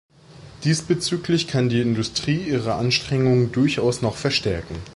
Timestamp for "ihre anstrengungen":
2.45-3.51